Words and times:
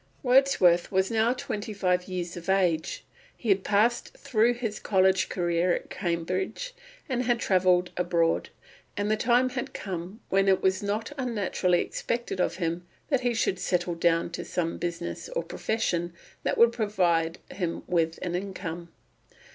Wordsworth 0.23 0.91
was 0.91 1.11
now 1.11 1.31
twenty 1.31 1.73
five 1.73 2.07
years 2.07 2.35
of 2.35 2.49
age; 2.49 3.03
he 3.37 3.49
had 3.49 3.63
passed 3.63 4.17
through 4.17 4.55
his 4.55 4.79
college 4.79 5.29
career 5.29 5.75
at 5.75 5.91
Cambridge 5.91 6.73
and 7.07 7.21
had 7.25 7.39
travelled 7.39 7.91
abroad, 7.95 8.49
and 8.97 9.11
the 9.11 9.15
time 9.15 9.49
had 9.49 9.75
come 9.75 10.19
when 10.29 10.47
it 10.47 10.59
was 10.63 10.81
not 10.81 11.11
unnaturally 11.19 11.81
expected 11.81 12.39
of 12.41 12.55
him 12.55 12.87
that 13.09 13.19
he 13.21 13.35
should 13.35 13.59
settle 13.59 13.93
down 13.93 14.31
to 14.31 14.43
some 14.43 14.79
business 14.79 15.29
or 15.35 15.43
profession 15.43 16.13
that 16.41 16.57
would 16.57 16.71
provide 16.73 17.37
him 17.51 17.83
with 17.85 18.17
an 18.23 18.33
income. 18.33 18.89